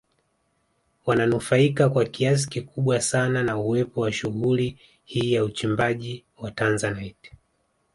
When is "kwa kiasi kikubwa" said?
1.89-3.01